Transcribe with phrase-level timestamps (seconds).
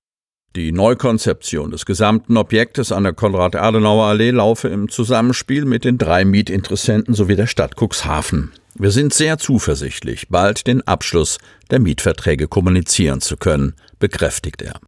[0.55, 7.13] Die Neukonzeption des gesamten Objektes an der Konrad-Adenauer-Allee laufe im Zusammenspiel mit den drei Mietinteressenten
[7.13, 8.51] sowie der Stadt Cuxhaven.
[8.73, 11.37] Wir sind sehr zuversichtlich, bald den Abschluss
[11.69, 14.79] der Mietverträge kommunizieren zu können, bekräftigt er.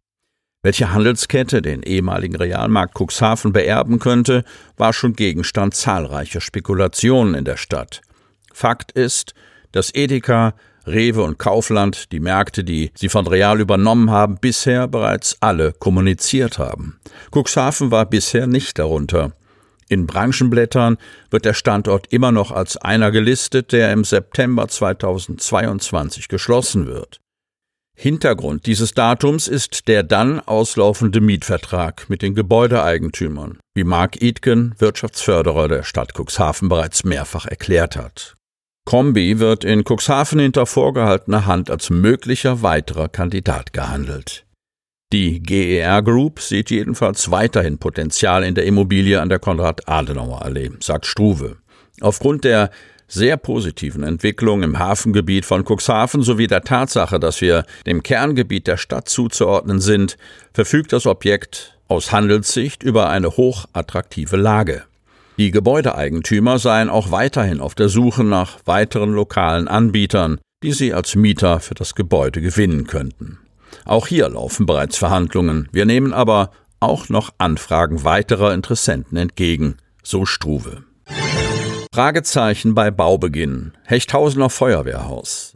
[0.64, 4.44] Welche Handelskette den ehemaligen Realmarkt Cuxhaven beerben könnte,
[4.76, 8.00] war schon Gegenstand zahlreicher Spekulationen in der Stadt.
[8.52, 9.34] Fakt ist,
[9.70, 10.54] dass Edeka,
[10.86, 16.58] Rewe und Kaufland, die Märkte, die sie von Real übernommen haben, bisher bereits alle kommuniziert
[16.58, 16.98] haben.
[17.30, 19.32] Cuxhaven war bisher nicht darunter.
[19.88, 20.96] In Branchenblättern
[21.30, 27.20] wird der Standort immer noch als einer gelistet, der im September 2022 geschlossen wird.
[27.94, 35.68] Hintergrund dieses Datums ist der dann auslaufende Mietvertrag mit den Gebäudeeigentümern, wie Mark Idken, Wirtschaftsförderer
[35.68, 38.34] der Stadt Cuxhaven, bereits mehrfach erklärt hat.
[38.84, 44.44] Kombi wird in Cuxhaven hinter vorgehaltener Hand als möglicher weiterer Kandidat gehandelt.
[45.12, 51.58] Die GER Group sieht jedenfalls weiterhin Potenzial in der Immobilie an der Konrad-Adenauer-Allee, sagt Struve.
[52.00, 52.70] Aufgrund der
[53.08, 58.78] sehr positiven Entwicklung im Hafengebiet von Cuxhaven sowie der Tatsache, dass wir dem Kerngebiet der
[58.78, 60.16] Stadt zuzuordnen sind,
[60.54, 64.84] verfügt das Objekt aus Handelssicht über eine hochattraktive Lage.
[65.38, 71.14] Die Gebäudeeigentümer seien auch weiterhin auf der Suche nach weiteren lokalen Anbietern, die sie als
[71.14, 73.38] Mieter für das Gebäude gewinnen könnten.
[73.84, 75.68] Auch hier laufen bereits Verhandlungen.
[75.72, 76.50] Wir nehmen aber
[76.80, 80.84] auch noch Anfragen weiterer Interessenten entgegen, so Struve.
[81.94, 83.72] Fragezeichen bei Baubeginn.
[83.84, 85.54] Hechthausener Feuerwehrhaus.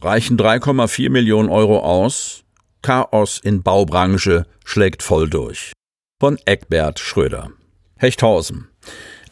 [0.00, 2.44] Reichen 3,4 Millionen Euro aus?
[2.82, 5.72] Chaos in Baubranche schlägt voll durch.
[6.20, 7.50] Von Eckbert Schröder.
[7.96, 8.71] Hechthausen.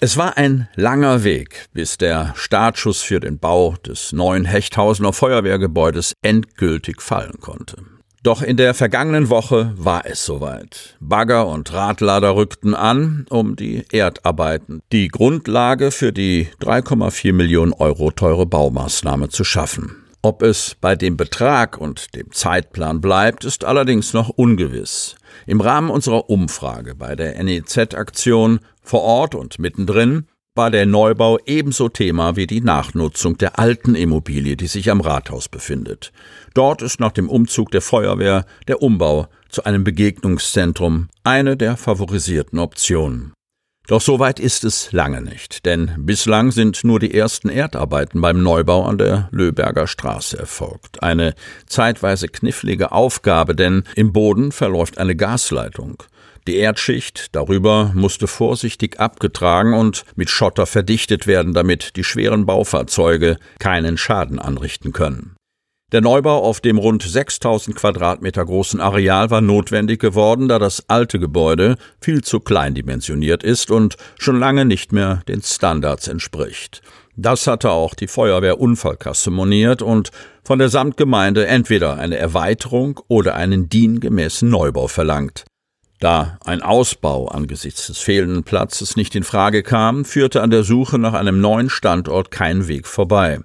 [0.01, 6.15] Es war ein langer Weg, bis der Startschuss für den Bau des neuen Hechthausener Feuerwehrgebäudes
[6.23, 7.77] endgültig fallen konnte.
[8.23, 10.97] Doch in der vergangenen Woche war es soweit.
[11.01, 18.11] Bagger und Radlader rückten an, um die Erdarbeiten, die Grundlage für die 3,4 Millionen Euro
[18.11, 19.97] teure Baumaßnahme zu schaffen.
[20.23, 25.15] Ob es bei dem Betrag und dem Zeitplan bleibt, ist allerdings noch ungewiss.
[25.47, 31.89] Im Rahmen unserer Umfrage bei der NEZ-Aktion vor Ort und mittendrin war der Neubau ebenso
[31.89, 36.13] Thema wie die Nachnutzung der alten Immobilie, die sich am Rathaus befindet.
[36.55, 42.59] Dort ist nach dem Umzug der Feuerwehr der Umbau zu einem Begegnungszentrum eine der favorisierten
[42.59, 43.33] Optionen.
[43.87, 48.41] Doch so weit ist es lange nicht, denn bislang sind nur die ersten Erdarbeiten beim
[48.41, 51.03] Neubau an der Löberger Straße erfolgt.
[51.03, 51.35] Eine
[51.67, 56.05] zeitweise knifflige Aufgabe, denn im Boden verläuft eine Gasleitung.
[56.51, 63.37] Die Erdschicht darüber musste vorsichtig abgetragen und mit Schotter verdichtet werden, damit die schweren Baufahrzeuge
[63.61, 65.37] keinen Schaden anrichten können.
[65.93, 71.21] Der Neubau auf dem rund 6000 Quadratmeter großen Areal war notwendig geworden, da das alte
[71.21, 76.83] Gebäude viel zu klein dimensioniert ist und schon lange nicht mehr den Standards entspricht.
[77.15, 80.11] Das hatte auch die Feuerwehrunfallkasse moniert und
[80.43, 85.45] von der Samtgemeinde entweder eine Erweiterung oder einen diengemäßen Neubau verlangt.
[86.01, 90.99] Da ein Ausbau angesichts des fehlenden Platzes nicht in Frage kam, führte an der Suche
[90.99, 93.41] nach einem neuen Standort kein Weg vorbei.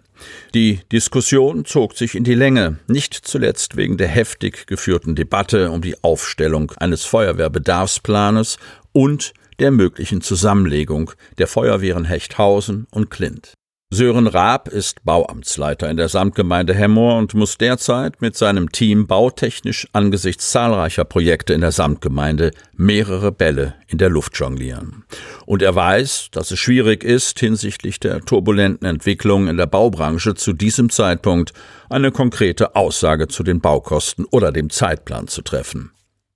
[0.54, 5.82] Die Diskussion zog sich in die Länge, nicht zuletzt wegen der heftig geführten Debatte um
[5.82, 8.58] die Aufstellung eines Feuerwehrbedarfsplanes
[8.94, 13.54] und der möglichen Zusammenlegung der Feuerwehren Hechthausen und Klint.
[13.94, 19.88] Sören Raab ist Bauamtsleiter in der Samtgemeinde Hemmoor und muss derzeit mit seinem Team bautechnisch
[19.94, 25.06] angesichts zahlreicher Projekte in der Samtgemeinde mehrere Bälle in der Luft jonglieren.
[25.46, 30.54] Und er weiß, dass es schwierig ist, hinsichtlich der turbulenten Entwicklung in der Baubranche zu
[30.54, 31.54] diesem Zeitpunkt
[31.88, 35.95] eine konkrete Aussage zu den Baukosten oder dem Zeitplan zu treffen.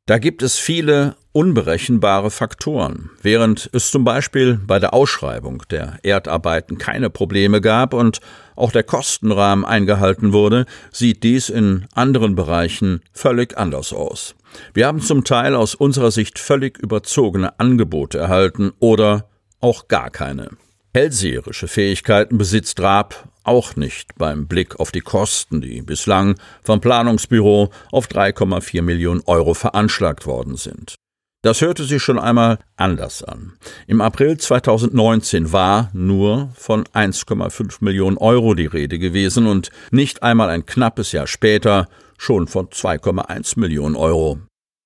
[0.10, 3.12] Da gibt es viele unberechenbare Faktoren.
[3.22, 8.20] Während es zum Beispiel bei der Ausschreibung der Erdarbeiten keine Probleme gab und
[8.56, 14.34] auch der Kostenrahmen eingehalten wurde, sieht dies in anderen Bereichen völlig anders aus.
[14.74, 19.30] Wir haben zum Teil aus unserer Sicht völlig überzogene Angebote erhalten oder
[19.60, 20.50] auch gar keine.
[20.94, 27.70] Hellseherische Fähigkeiten besitzt Raab auch nicht beim Blick auf die Kosten, die bislang vom Planungsbüro
[27.92, 30.96] auf 3,4 Millionen Euro veranschlagt worden sind.
[31.42, 33.54] Das hörte sich schon einmal anders an.
[33.88, 40.50] Im April 2019 war nur von 1,5 Millionen Euro die Rede gewesen und nicht einmal
[40.50, 41.88] ein knappes Jahr später
[42.18, 44.40] schon von 2,1 Millionen Euro.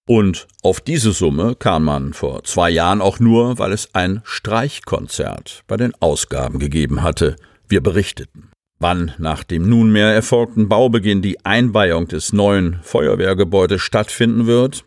[0.05, 5.63] Und auf diese Summe kam man vor zwei Jahren auch nur, weil es ein Streichkonzert
[5.67, 7.37] bei den Ausgaben gegeben hatte.
[7.69, 8.49] Wir berichteten.
[8.79, 14.83] Wann nach dem nunmehr erfolgten Baubeginn die Einweihung des neuen Feuerwehrgebäudes stattfinden wird,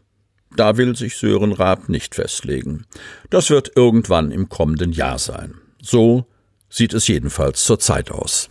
[0.54, 2.84] da will sich Sören Raab nicht festlegen.
[3.30, 5.54] Das wird irgendwann im kommenden Jahr sein.
[5.80, 6.26] So
[6.68, 8.50] sieht es jedenfalls zurzeit aus.